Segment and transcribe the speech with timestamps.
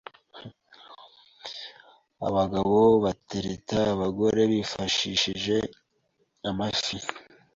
[2.27, 5.55] abagabo batereta abagore bifashishije
[6.49, 6.97] amafi